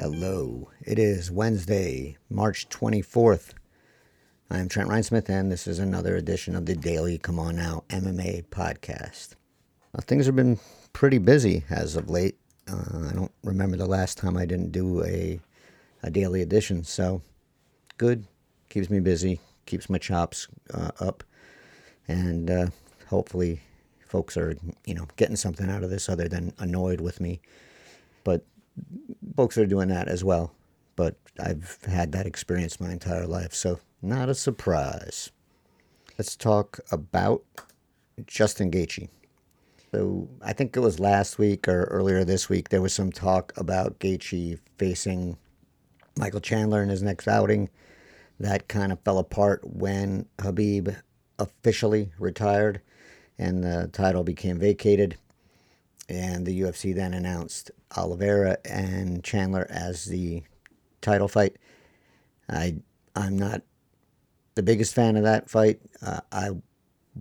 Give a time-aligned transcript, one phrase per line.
[0.00, 0.70] Hello.
[0.86, 3.50] It is Wednesday, March 24th.
[4.48, 8.44] I'm Trent Reinsmith, and this is another edition of the Daily Come On Now MMA
[8.44, 9.30] podcast.
[9.92, 10.60] Uh, things have been
[10.92, 12.38] pretty busy as of late.
[12.70, 15.40] Uh, I don't remember the last time I didn't do a,
[16.04, 17.20] a daily edition, so
[17.96, 18.24] good.
[18.68, 21.24] Keeps me busy, keeps my chops uh, up,
[22.06, 22.66] and uh,
[23.08, 23.62] hopefully
[24.06, 24.56] folks are,
[24.86, 27.40] you know, getting something out of this other than annoyed with me.
[28.22, 28.44] But
[29.36, 30.54] folks are doing that as well.
[30.96, 35.30] But I've had that experience my entire life, so not a surprise.
[36.18, 37.44] Let's talk about
[38.26, 39.08] Justin Gaethje.
[39.92, 43.52] So I think it was last week or earlier this week there was some talk
[43.56, 45.38] about Gaethje facing
[46.16, 47.70] Michael Chandler in his next outing.
[48.40, 50.96] That kind of fell apart when Khabib
[51.38, 52.80] officially retired
[53.38, 55.16] and the title became vacated.
[56.08, 60.42] And the UFC then announced Oliveira and Chandler as the
[61.00, 61.56] title fight.
[62.48, 62.76] I
[63.14, 63.62] I'm not
[64.54, 65.80] the biggest fan of that fight.
[66.00, 66.50] Uh, I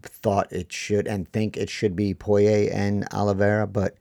[0.01, 3.97] thought it should and think it should be Poirier and Oliveira, but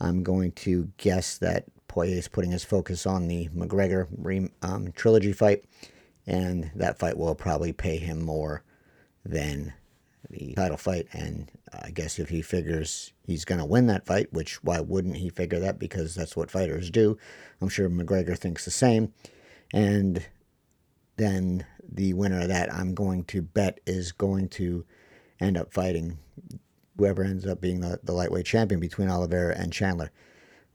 [0.00, 5.32] I'm going to guess that Poirier is putting his focus on the McGregor um, trilogy
[5.32, 5.64] fight,
[6.26, 8.62] and that fight will probably pay him more
[9.24, 9.72] than
[10.30, 11.06] the title fight.
[11.12, 15.16] And I guess if he figures he's going to win that fight, which why wouldn't
[15.16, 15.78] he figure that?
[15.78, 17.18] Because that's what fighters do.
[17.60, 19.12] I'm sure McGregor thinks the same.
[19.72, 20.24] And
[21.16, 24.84] then the winner of that, I'm going to bet, is going to
[25.40, 26.18] end up fighting
[26.96, 30.10] whoever ends up being the, the lightweight champion between Oliveira and Chandler.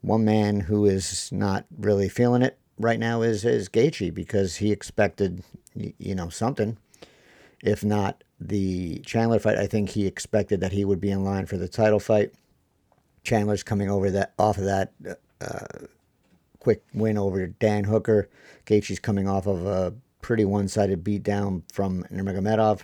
[0.01, 4.71] One man who is not really feeling it right now is, is Gaethje because he
[4.71, 5.43] expected,
[5.73, 6.77] you know, something.
[7.63, 11.45] If not the Chandler fight, I think he expected that he would be in line
[11.45, 12.33] for the title fight.
[13.23, 14.93] Chandler's coming over that off of that
[15.39, 15.85] uh,
[16.59, 18.29] quick win over Dan Hooker.
[18.65, 22.81] Gaethje's coming off of a pretty one-sided beatdown from Nurmagomedov.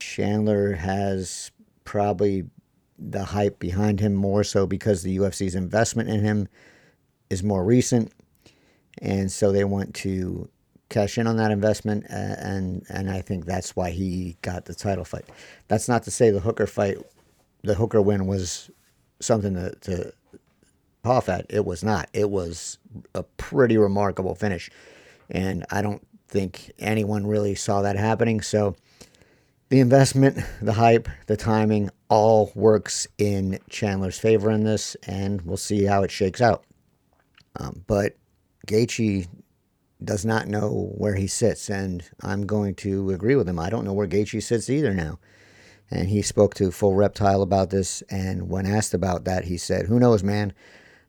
[0.00, 1.52] Chandler has
[1.84, 2.44] probably
[2.98, 6.48] the hype behind him more so because the UFC's investment in him
[7.30, 8.12] is more recent,
[9.00, 10.48] and so they want to
[10.88, 15.04] cash in on that investment, and and I think that's why he got the title
[15.04, 15.24] fight.
[15.68, 16.98] That's not to say the Hooker fight,
[17.62, 18.70] the Hooker win was
[19.20, 20.12] something to, to
[21.04, 21.46] cough at.
[21.48, 22.08] It was not.
[22.12, 22.78] It was
[23.14, 24.70] a pretty remarkable finish,
[25.30, 28.40] and I don't think anyone really saw that happening.
[28.40, 28.76] So
[29.68, 35.56] the investment, the hype, the timing all works in Chandler's favor in this, and we'll
[35.56, 36.64] see how it shakes out.
[37.58, 38.16] Um, but
[38.66, 39.26] Gaethje
[40.02, 43.58] does not know where he sits, and I'm going to agree with him.
[43.58, 45.18] I don't know where Gaethje sits either now.
[45.90, 49.86] And he spoke to Full Reptile about this, and when asked about that, he said,
[49.86, 50.52] "Who knows, man?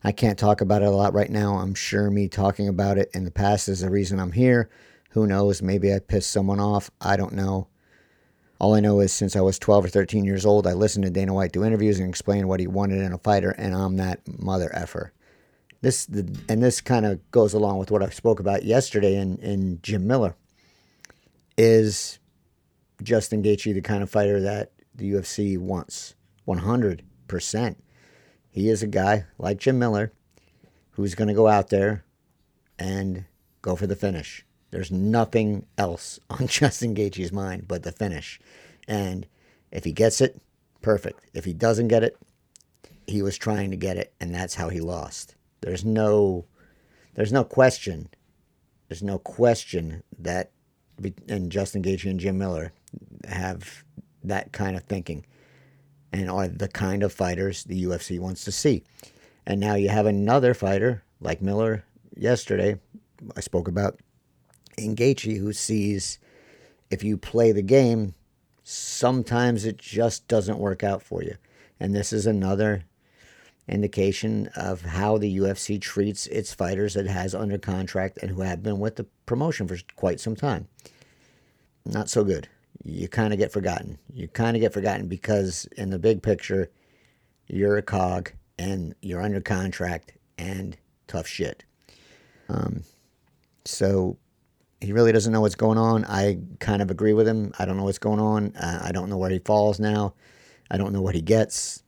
[0.04, 1.56] I can't talk about it a lot right now.
[1.56, 4.70] I'm sure me talking about it in the past is the reason I'm here.
[5.12, 5.62] Who knows?
[5.62, 6.92] Maybe I pissed someone off.
[7.02, 7.68] I don't know."
[8.60, 11.12] All I know is since I was 12 or 13 years old, I listened to
[11.12, 14.22] Dana White do interviews and explain what he wanted in a fighter, and I'm that
[14.40, 15.12] mother effer
[15.82, 19.38] this the, and this kind of goes along with what I spoke about yesterday in,
[19.38, 20.36] in Jim Miller.
[21.58, 22.20] Is
[23.02, 26.16] Justin Gaethje the kind of fighter that the UFC wants?
[26.46, 27.84] One hundred percent.
[28.50, 30.14] He is a guy like Jim Miller
[30.92, 32.04] who's going to go out there
[32.80, 33.26] and
[33.62, 34.46] go for the finish.
[34.72, 38.40] There's nothing else on Justin Gaethje's mind but the finish.
[38.88, 39.28] And
[39.72, 40.42] if he gets it,
[40.82, 41.20] perfect.
[41.34, 42.18] If he doesn't get it,
[43.06, 45.36] he was trying to get it, and that's how he lost.
[45.62, 46.46] There's no,
[47.16, 48.10] there's no question.
[48.88, 50.52] There's no question that,
[51.28, 52.74] and Justin Gaethje and Jim Miller
[53.28, 53.84] have
[54.24, 55.26] that kind of thinking,
[56.14, 58.84] and are the kind of fighters the UFC wants to see.
[59.46, 61.84] And now you have another fighter like Miller
[62.16, 62.78] yesterday.
[63.36, 64.00] I spoke about
[64.78, 66.20] in Gaethje who sees
[66.90, 68.14] if you play the game,
[68.64, 71.36] sometimes it just doesn't work out for you.
[71.80, 72.84] And this is another
[73.68, 78.64] indication of how the UFC treats its fighters it has under contract and who have
[78.64, 80.68] been with the promotion for quite some time.
[81.86, 82.48] Not so good.
[82.84, 83.98] You kind of get forgotten.
[84.14, 86.70] You kind of get forgotten because, in the big picture,
[87.48, 90.78] you're a cog and you're under contract and
[91.08, 91.64] tough shit.
[92.50, 92.84] Um,
[93.66, 94.18] so
[94.80, 96.06] he really doesn't know what's going on.
[96.06, 97.52] I kind of agree with him.
[97.60, 98.56] I don't know what's going on.
[98.56, 100.14] Uh, I don't know where he falls now.
[100.70, 101.84] I don't know what he gets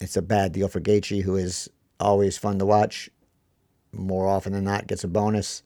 [0.00, 1.68] it's a bad deal for Gaethje, who is
[1.98, 3.10] always fun to watch.
[3.92, 5.62] More often than not, gets a bonus.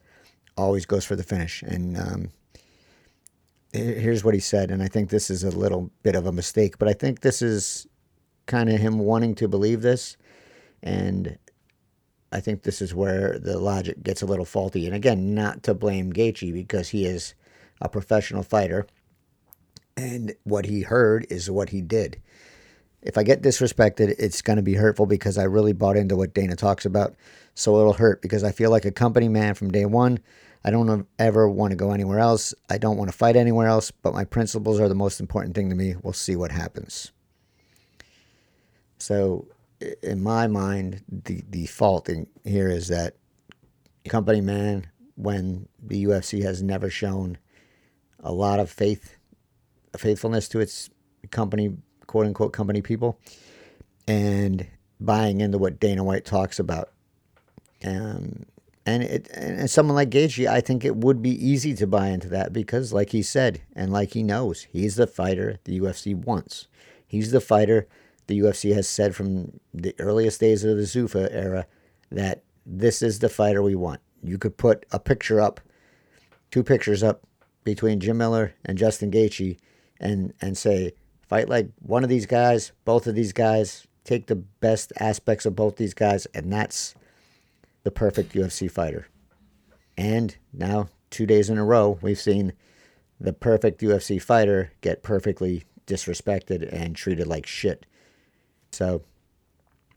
[0.57, 1.63] Always goes for the finish.
[1.63, 2.31] And um,
[3.73, 6.79] here's what he said, and I think this is a little bit of a mistake,
[6.79, 7.87] but I think this is
[8.47, 10.17] kind of him wanting to believe this,
[10.83, 11.39] and
[12.31, 14.87] I think this is where the logic gets a little faulty.
[14.87, 17.35] And again, not to blame Gaethje because he is
[17.81, 18.87] a professional fighter,
[19.97, 22.21] and what he heard is what he did.
[23.03, 26.35] If I get disrespected, it's going to be hurtful because I really bought into what
[26.35, 27.15] Dana talks about.
[27.55, 30.21] So it'll hurt because I feel like a company man from day one.
[30.65, 32.55] I don't ever want to go anywhere else.
[32.71, 35.69] I don't want to fight anywhere else, but my principles are the most important thing
[35.71, 35.97] to me.
[36.01, 37.11] We'll see what happens.
[38.99, 39.49] So,
[40.03, 43.17] in my mind, the, the fault in here is that
[44.09, 47.39] company man, when the UFC has never shown
[48.21, 49.17] a lot of faith,
[49.97, 50.89] faithfulness to its
[51.31, 51.77] company,
[52.13, 53.19] quote unquote, company people,
[54.07, 54.67] and
[55.01, 56.91] buying into what Dana White talks about.
[57.87, 58.45] Um,
[58.85, 62.29] and it and someone like Gaethje, I think it would be easy to buy into
[62.29, 66.69] that because, like he said, and like he knows, he's the fighter the UFC wants.
[67.07, 67.89] He's the fighter
[68.27, 71.67] the UFC has said from the earliest days of the Zuffa era
[72.11, 74.03] that this is the fighter we want.
[74.23, 75.61] You could put a picture up,
[76.51, 77.23] two pictures up
[77.65, 79.57] between Jim Miller and Justin Gaethje,
[79.99, 80.93] and and say
[81.33, 85.57] fight like one of these guys, both of these guys, take the best aspects of
[85.57, 86.95] both these guys, and that's
[87.85, 89.09] the perfect UFC fighter.
[89.97, 92.53] And now, two days in a row, we've seen
[93.19, 97.87] the perfect UFC fighter get perfectly disrespected and treated like shit.
[98.71, 99.01] So,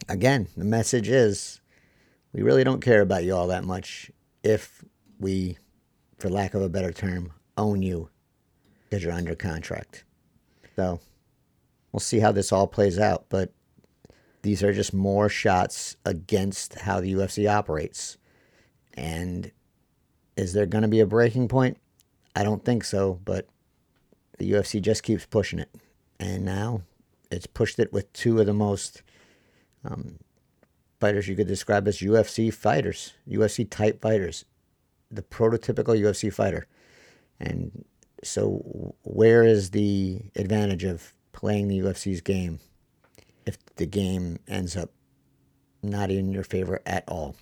[0.08, 1.60] again, the message is
[2.32, 4.10] we really don't care about you all that much
[4.42, 4.86] if
[5.20, 5.58] we,
[6.18, 8.08] for lack of a better term, own you
[8.86, 10.06] because you're under contract.
[10.78, 11.02] So,
[11.95, 13.27] we'll see how this all plays out.
[13.30, 13.53] But
[14.42, 18.18] these are just more shots against how the UFC operates.
[18.95, 19.50] And
[20.36, 21.77] is there going to be a breaking point?
[22.36, 23.47] I don't think so, but
[24.39, 25.69] the UFC just keeps pushing it.
[26.19, 26.81] And now
[27.31, 29.01] it's pushed it with two of the most
[29.86, 30.19] um,
[31.00, 34.44] fighters you could describe as UFC fighters, UFC type fighters,
[35.09, 36.68] the prototypical UFC fighter.
[37.39, 37.86] And
[38.21, 42.60] so, where is the advantage of playing the UFC's game?
[43.46, 44.90] if the game ends up
[45.82, 47.36] not in your favor at all.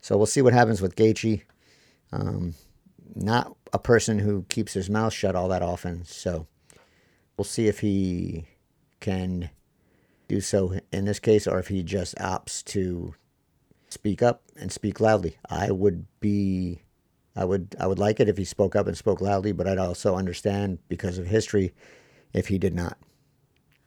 [0.00, 1.42] So we'll see what happens with Gaethje.
[2.12, 2.54] Um,
[3.14, 6.46] not a person who keeps his mouth shut all that often, so
[7.36, 8.46] we'll see if he
[9.00, 9.50] can
[10.26, 13.14] do so in this case or if he just opts to
[13.88, 15.36] speak up and speak loudly.
[15.48, 16.82] I would be
[17.36, 19.78] I would I would like it if he spoke up and spoke loudly, but I'd
[19.78, 21.72] also understand because of history
[22.32, 22.98] if he did not.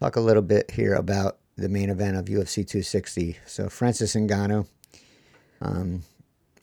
[0.01, 3.37] Talk a little bit here about the main event of UFC 260.
[3.45, 4.65] So Francis Ngannou,
[5.61, 6.01] um,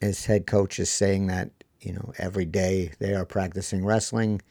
[0.00, 1.50] his head coach is saying that
[1.80, 4.42] you know every day they are practicing wrestling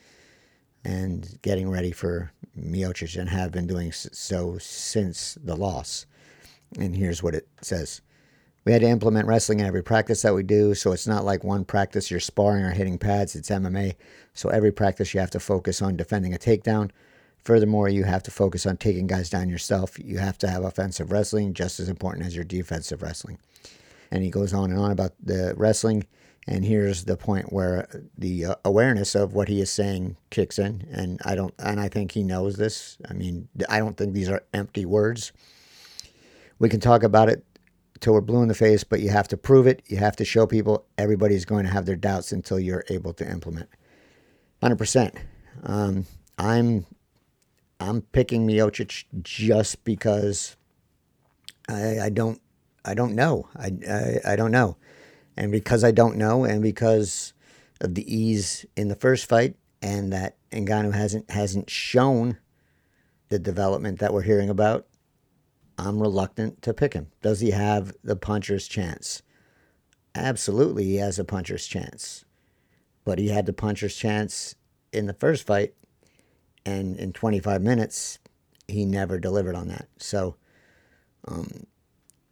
[0.86, 6.06] and getting ready for Miocic and have been doing so since the loss.
[6.80, 8.00] And here's what it says.
[8.64, 11.44] We had to implement wrestling in every practice that we do, so it's not like
[11.44, 13.96] one practice you're sparring or hitting pads, it's MMA.
[14.34, 16.92] So every practice you have to focus on defending a takedown
[17.48, 19.98] Furthermore, you have to focus on taking guys down yourself.
[19.98, 23.38] You have to have offensive wrestling just as important as your defensive wrestling.
[24.12, 26.06] And he goes on and on about the wrestling.
[26.46, 30.90] And here's the point where the uh, awareness of what he is saying kicks in.
[30.92, 32.98] And I don't, and I think he knows this.
[33.10, 35.32] I mean, I don't think these are empty words.
[36.60, 37.46] We can talk about it
[38.02, 39.84] till we're blue in the face, but you have to prove it.
[39.86, 43.32] You have to show people everybody's going to have their doubts until you're able to
[43.32, 43.70] implement.
[44.62, 45.16] 100%.
[45.64, 46.06] Um,
[46.38, 46.86] I'm
[47.80, 50.56] I'm picking Miocic just because
[51.70, 52.42] I, I don't
[52.84, 54.78] I don't know I, I, I don't know,
[55.36, 57.34] and because I don't know, and because
[57.82, 62.38] of the ease in the first fight, and that Ngannou hasn't hasn't shown
[63.30, 64.88] the development that we're hearing about,
[65.78, 67.08] I'm reluctant to pick him.
[67.22, 69.22] Does he have the puncher's chance?
[70.16, 72.26] Absolutely, he has a puncher's chance,
[73.06, 74.56] but he had the puncher's chance
[74.92, 75.76] in the first fight
[76.68, 78.20] and in 25 minutes,
[78.68, 79.88] he never delivered on that.
[79.98, 80.36] So
[81.26, 81.66] um,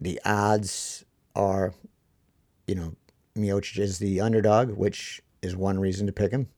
[0.02, 1.74] the odds are,
[2.68, 2.96] you know,
[3.38, 6.50] Miocic is the underdog, which is one reason to pick him.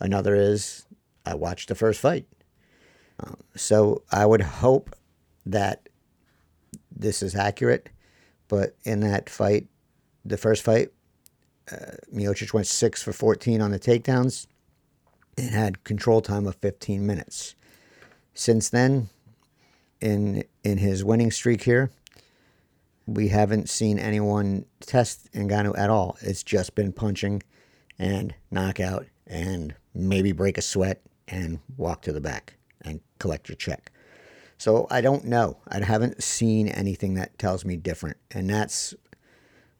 [0.00, 0.84] Another is
[1.24, 2.26] I watched the first fight.
[3.20, 4.94] Um, so I would hope
[5.46, 5.88] that
[6.94, 7.88] this is accurate,
[8.48, 9.66] but in that fight,
[10.26, 10.90] the first fight,
[11.72, 14.46] uh, Miocic went six for 14 on the takedowns
[15.36, 17.54] and had control time of 15 minutes.
[18.34, 19.08] Since then,
[20.00, 21.90] in in his winning streak here,
[23.06, 26.16] we haven't seen anyone test Ngannou at all.
[26.20, 27.42] It's just been punching
[27.98, 33.56] and knockout and maybe break a sweat and walk to the back and collect your
[33.56, 33.90] check.
[34.58, 35.58] So I don't know.
[35.68, 38.16] I haven't seen anything that tells me different.
[38.30, 38.94] And that's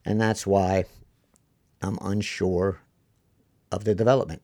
[0.04, 0.84] And that's why
[1.82, 2.80] I'm unsure
[3.72, 4.42] of the development.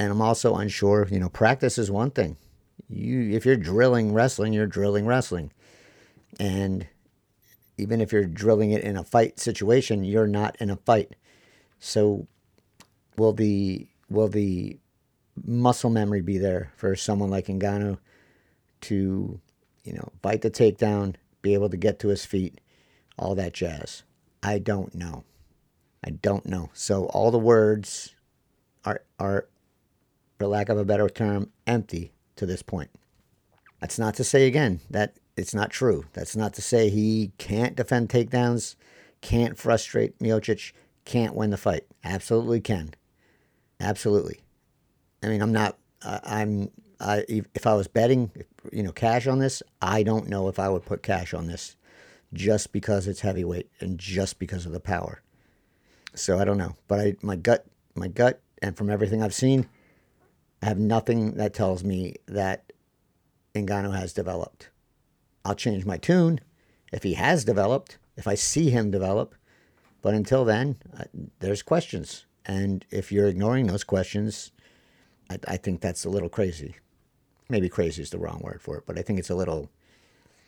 [0.00, 2.38] And I'm also unsure, you know, practice is one thing.
[2.88, 5.52] You if you're drilling wrestling, you're drilling wrestling.
[6.40, 6.86] And
[7.76, 11.16] even if you're drilling it in a fight situation, you're not in a fight.
[11.80, 12.26] So
[13.18, 14.78] will the will the
[15.44, 17.98] muscle memory be there for someone like Ngannou
[18.80, 19.38] to,
[19.84, 22.62] you know, bite the takedown, be able to get to his feet,
[23.18, 24.04] all that jazz?
[24.42, 25.24] I don't know.
[26.02, 26.70] I don't know.
[26.72, 28.14] So all the words
[28.86, 29.46] are are
[30.40, 32.88] for lack of a better term empty to this point.
[33.78, 36.06] That's not to say again that it's not true.
[36.14, 38.74] That's not to say he can't defend takedowns,
[39.20, 40.72] can't frustrate Miocic,
[41.04, 41.84] can't win the fight.
[42.02, 42.94] Absolutely can.
[43.80, 44.40] Absolutely.
[45.22, 45.76] I mean, I'm not.
[46.02, 46.70] Uh, I'm.
[46.98, 48.30] I if I was betting,
[48.72, 51.76] you know, cash on this, I don't know if I would put cash on this,
[52.32, 55.20] just because it's heavyweight and just because of the power.
[56.14, 59.68] So I don't know, but I my gut, my gut, and from everything I've seen,
[60.62, 62.72] I have nothing that tells me that
[63.54, 64.68] Ngannou has developed.
[65.44, 66.40] I'll change my tune
[66.92, 69.34] if he has developed, if I see him develop.
[70.02, 71.04] But until then, uh,
[71.40, 72.26] there's questions.
[72.46, 74.52] And if you're ignoring those questions,
[75.30, 76.76] I, I think that's a little crazy.
[77.48, 79.70] Maybe crazy is the wrong word for it, but I think it's a little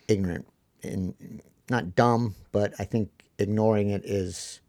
[0.07, 0.47] ignorant
[0.83, 4.61] and not dumb, but I think ignoring it is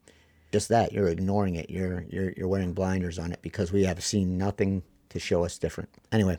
[0.52, 0.92] just that.
[0.92, 1.70] You're ignoring it.
[1.70, 4.82] You're you're you're wearing blinders on it because we have seen nothing
[5.14, 5.88] to show us different.
[6.12, 6.38] Anyway,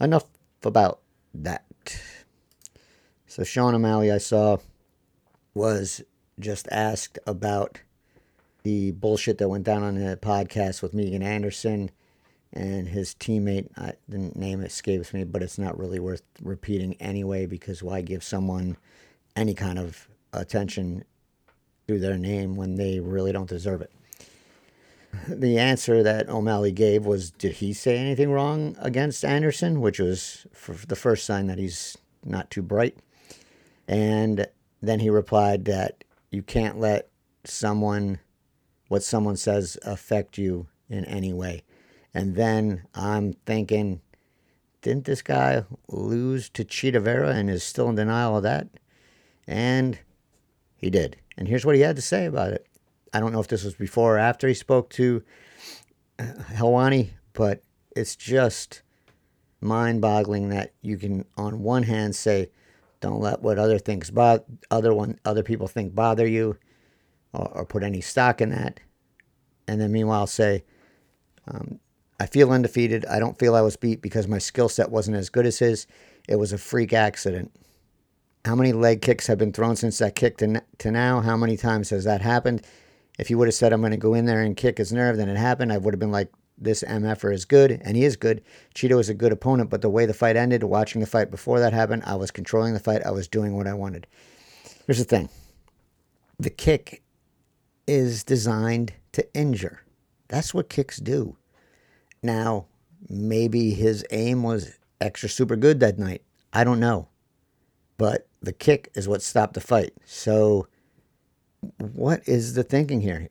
[0.00, 0.24] enough
[0.64, 1.00] about
[1.34, 1.64] that.
[3.26, 4.58] So Sean O'Malley, I saw,
[5.52, 6.00] was
[6.38, 7.80] just asked about
[8.62, 11.90] the bullshit that went down on the podcast with Megan Anderson
[12.52, 13.68] and his teammate.
[13.76, 18.22] I, the name escapes me, but it's not really worth repeating anyway because why give
[18.22, 18.76] someone
[19.34, 21.04] any kind of attention
[21.88, 23.90] to their name when they really don't deserve it?
[25.28, 29.80] The answer that O'Malley gave was Did he say anything wrong against Anderson?
[29.80, 30.46] Which was
[30.86, 32.96] the first sign that he's not too bright.
[33.86, 34.46] And
[34.80, 37.08] then he replied that you can't let
[37.44, 38.20] someone,
[38.88, 41.62] what someone says, affect you in any way.
[42.14, 44.00] And then I'm thinking,
[44.82, 48.68] didn't this guy lose to Chito Vera and is still in denial of that?
[49.46, 49.98] And
[50.76, 51.16] he did.
[51.36, 52.66] And here's what he had to say about it.
[53.12, 55.22] I don't know if this was before or after he spoke to
[56.18, 57.62] uh, Helwani, but
[57.94, 58.82] it's just
[59.60, 62.50] mind boggling that you can, on one hand, say,
[63.00, 66.56] don't let what other things bother other one other people think bother you,
[67.32, 68.78] or, or put any stock in that,
[69.66, 70.64] and then meanwhile say,
[71.48, 71.80] um,
[72.20, 73.04] I feel undefeated.
[73.06, 75.88] I don't feel I was beat because my skill set wasn't as good as his.
[76.28, 77.52] It was a freak accident.
[78.44, 81.20] How many leg kicks have been thrown since that kick to, to now?
[81.20, 82.62] How many times has that happened?
[83.18, 85.16] If you would have said, I'm going to go in there and kick his nerve,
[85.16, 88.16] then it happened, I would have been like, this MFer is good, and he is
[88.16, 88.42] good.
[88.74, 91.58] Chito is a good opponent, but the way the fight ended, watching the fight before
[91.60, 93.04] that happened, I was controlling the fight.
[93.04, 94.06] I was doing what I wanted.
[94.86, 95.28] Here's the thing
[96.38, 97.02] the kick
[97.86, 99.82] is designed to injure.
[100.28, 101.36] That's what kicks do.
[102.22, 102.66] Now,
[103.08, 106.22] maybe his aim was extra super good that night.
[106.52, 107.08] I don't know.
[107.98, 109.92] But the kick is what stopped the fight.
[110.04, 110.66] So,
[111.78, 113.28] what is the thinking here?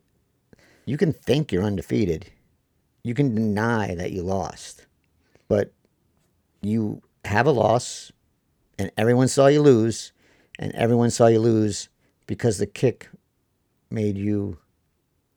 [0.84, 2.30] You can think you're undefeated
[3.04, 4.86] you can deny that you lost,
[5.48, 5.72] but
[6.60, 8.12] you have a loss,
[8.78, 10.12] and everyone saw you lose,
[10.58, 11.88] and everyone saw you lose
[12.26, 13.08] because the kick
[13.90, 14.58] made you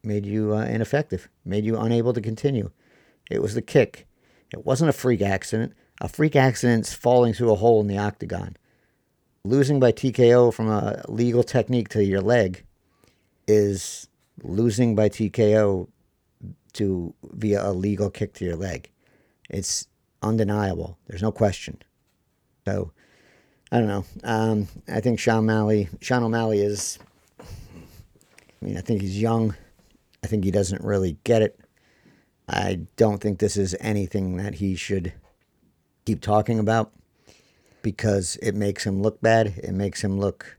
[0.03, 2.69] made you uh, ineffective, made you unable to continue.
[3.31, 4.05] It was the kick.
[4.53, 5.73] It wasn't a freak accident.
[5.99, 8.55] A freak accident's falling through a hole in the octagon.
[9.43, 12.64] Losing by TKO from a legal technique to your leg
[13.47, 14.07] is
[14.43, 15.87] losing by TKO
[16.73, 18.89] to via a legal kick to your leg.
[19.49, 19.87] It's
[20.21, 20.97] undeniable.
[21.07, 21.81] There's no question.
[22.65, 22.91] So
[23.71, 24.05] I don't know.
[24.23, 26.99] Um, I think Sean O'Malley, Sean O'Malley is.
[27.39, 29.55] I mean, I think he's young.
[30.23, 31.59] I think he doesn't really get it.
[32.47, 35.13] I don't think this is anything that he should
[36.05, 36.91] keep talking about
[37.81, 39.47] because it makes him look bad.
[39.57, 40.54] It makes him look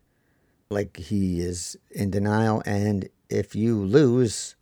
[0.71, 2.63] like he is in denial.
[2.67, 4.57] And if you lose,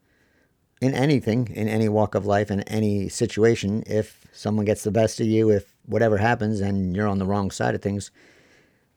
[0.81, 5.21] in anything, in any walk of life, in any situation, if someone gets the best
[5.21, 8.11] of you, if whatever happens and you're on the wrong side of things,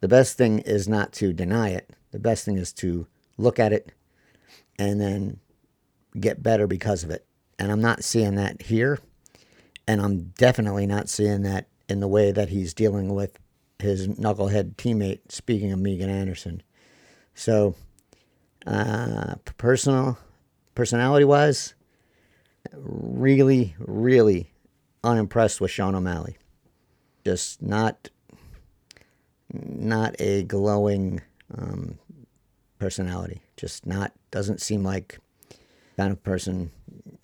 [0.02, 1.90] the best thing is not to deny it.
[2.12, 3.92] The best thing is to look at it
[4.78, 5.40] and then
[6.20, 7.26] get better because of it.
[7.60, 9.00] And I'm not seeing that here.
[9.88, 13.40] And I'm definitely not seeing that in the way that he's dealing with
[13.80, 16.62] his knucklehead teammate, speaking of Megan Anderson.
[17.38, 17.76] So
[18.66, 20.18] Uh, personal,
[20.76, 21.74] personality wise,
[22.74, 24.52] really, really
[25.06, 26.36] unimpressed with Sean O'Malley.
[27.24, 28.10] Just not,
[29.54, 31.22] not a glowing
[31.58, 31.98] um,
[32.78, 33.42] personality.
[33.56, 35.18] Just not doesn't seem like
[35.96, 36.70] kind of person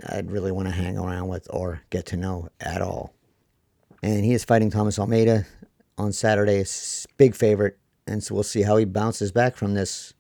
[0.08, 3.14] I'd really want to hang around with or get to know at all.
[4.02, 5.46] And he is fighting Thomas Almeida
[5.98, 6.64] on Saturday.
[7.18, 10.14] Big favorite, and so we'll see how he bounces back from this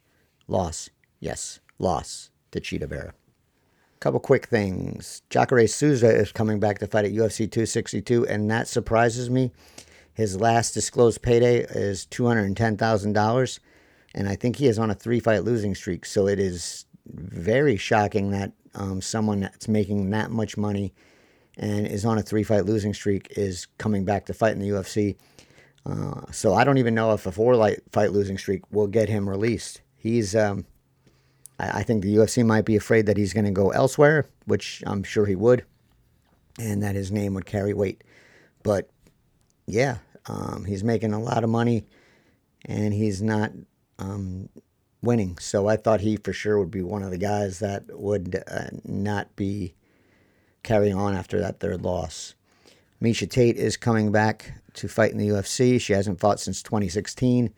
[0.47, 0.89] loss.
[1.19, 3.13] Yes, loss to Chito Vera.
[3.99, 5.21] Couple quick things.
[5.29, 9.51] Jacare Souza is coming back to fight at UFC 262, and that surprises me.
[10.13, 13.59] His last disclosed payday is $210,000,
[14.13, 16.05] and I think he is on a three fight losing streak.
[16.05, 20.93] So it is very shocking that um, someone that's making that much money
[21.57, 24.69] and is on a three fight losing streak is coming back to fight in the
[24.69, 25.15] UFC.
[25.85, 27.55] Uh, so I don't even know if a four
[27.91, 29.81] fight losing streak will get him released.
[29.97, 30.65] He's, um,
[31.59, 34.81] I, I, think the UFC might be afraid that he's going to go elsewhere, which
[34.85, 35.65] I'm sure he would,
[36.57, 38.03] and that his name would carry weight.
[38.63, 38.89] But
[39.65, 39.97] yeah,
[40.27, 41.85] um, he's making a lot of money,
[42.65, 43.51] and he's not
[43.99, 44.47] um,
[45.01, 45.37] winning.
[45.37, 48.67] So I thought he for sure would be one of the guys that would uh,
[48.85, 49.73] not be
[50.63, 52.35] carrying on after that third loss.
[53.03, 55.79] Miesha Tate is coming back to fight in the UFC.
[55.79, 57.53] She hasn't fought since 2016.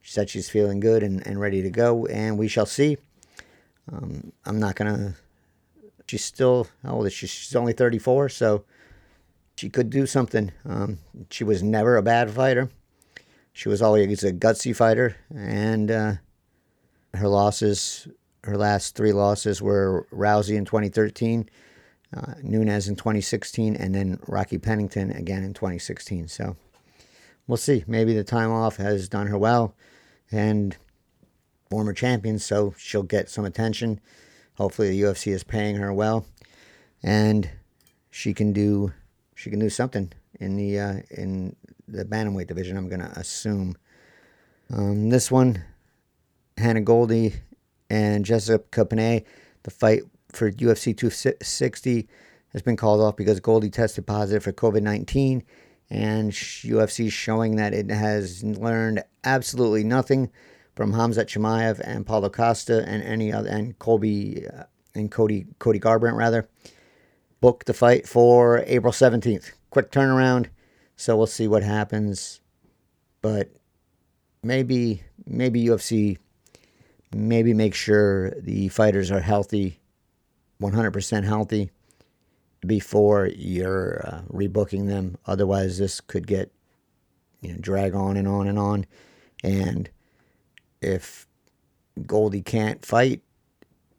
[0.00, 2.98] She said she's feeling good and, and ready to go, and we shall see.
[3.92, 5.14] Um, I'm not going to.
[6.08, 7.28] She's still, how old is she?
[7.28, 8.64] She's only 34, so
[9.56, 10.50] she could do something.
[10.68, 10.98] Um,
[11.30, 12.68] she was never a bad fighter.
[13.52, 16.12] She was always a gutsy fighter, and uh,
[17.14, 18.08] her losses,
[18.42, 21.48] her last three losses were Rousey in 2013,
[22.16, 26.28] uh, Nunes in 2016, and then Rocky Pennington again in 2016.
[26.28, 26.56] So
[27.46, 27.84] we'll see.
[27.86, 29.74] Maybe the time off has done her well,
[30.30, 30.76] and
[31.70, 34.00] former champion, so she'll get some attention.
[34.54, 36.26] Hopefully, the UFC is paying her well,
[37.02, 37.50] and
[38.10, 38.92] she can do
[39.34, 41.54] she can do something in the uh, in
[41.86, 42.76] the bantamweight division.
[42.76, 43.76] I'm gonna assume.
[44.70, 45.62] Um, this one
[46.58, 47.34] Hannah Goldy
[47.88, 49.24] and Jessica Penne.
[49.62, 52.08] The fight for UFC 260
[52.52, 55.42] has been called off because Goldy tested positive for COVID 19,
[55.90, 60.30] and UFC showing that it has learned absolutely nothing
[60.74, 64.64] from Khamzat Chimaev and Paulo Costa and any other and Colby uh,
[64.94, 66.48] and Cody Cody Garbrandt rather.
[67.40, 69.52] Booked the fight for April 17th.
[69.70, 70.48] Quick turnaround,
[70.96, 72.40] so we'll see what happens.
[73.22, 73.50] But
[74.42, 76.18] maybe maybe UFC
[77.12, 79.80] maybe make sure the fighters are healthy,
[80.60, 81.70] 100% healthy,
[82.66, 85.16] before you're uh, rebooking them.
[85.26, 86.52] Otherwise, this could get
[87.40, 88.86] you know drag on and on and on.
[89.44, 89.88] And
[90.80, 91.26] if
[92.06, 93.22] Goldy can't fight,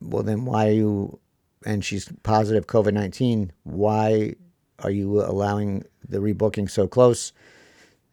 [0.01, 1.19] well, then why are you?
[1.65, 3.51] And she's positive COVID 19.
[3.63, 4.35] Why
[4.79, 7.33] are you allowing the rebooking so close?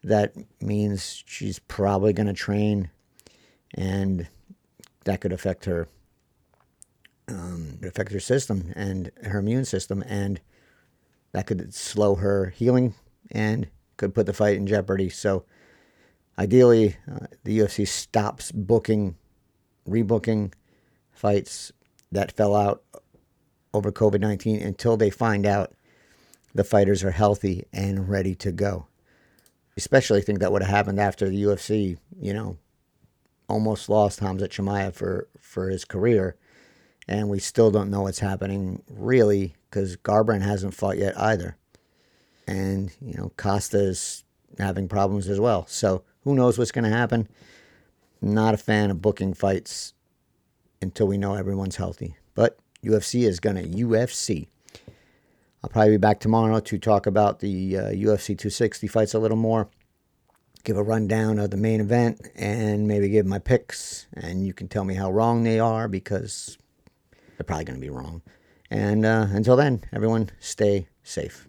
[0.03, 2.89] That means she's probably going to train
[3.73, 4.27] and
[5.03, 5.87] that could affect her
[7.27, 10.39] um, affect her system and her immune system, and
[11.33, 12.93] that could slow her healing
[13.31, 15.09] and could put the fight in jeopardy.
[15.09, 15.45] So,
[16.37, 19.15] ideally, uh, the UFC stops booking,
[19.87, 20.53] rebooking
[21.11, 21.71] fights
[22.11, 22.83] that fell out
[23.73, 25.73] over COVID 19 until they find out
[26.53, 28.87] the fighters are healthy and ready to go.
[29.75, 32.57] Especially I think that would have happened after the UFC, you know,
[33.47, 36.35] almost lost Khamzat Chimaev for, for his career.
[37.07, 41.55] And we still don't know what's happening really because Garbrandt hasn't fought yet either.
[42.47, 44.23] And, you know, Costa is
[44.57, 45.65] having problems as well.
[45.67, 47.27] So who knows what's going to happen?
[48.21, 49.93] Not a fan of booking fights
[50.81, 52.15] until we know everyone's healthy.
[52.35, 54.47] But UFC is going to UFC.
[55.63, 59.37] I'll probably be back tomorrow to talk about the uh, UFC 260 fights a little
[59.37, 59.69] more
[60.67, 64.05] give a rundown of the main event and maybe give my picks.
[64.13, 66.57] And you can tell me how wrong they are because
[67.37, 68.21] they're probably going to be wrong.
[68.69, 71.47] And uh, until then, everyone stay safe.